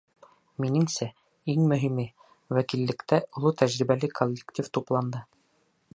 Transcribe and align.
—Минеңсә, 0.63 1.07
иң 1.53 1.67
мөһиме— 1.73 2.05
вәкиллектә 2.59 3.19
оло 3.41 3.55
тәжрибәле 3.61 4.13
коллектив 4.21 4.73
тупланды. 4.79 5.27